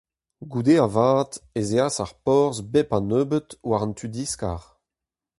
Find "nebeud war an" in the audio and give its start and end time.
3.09-3.93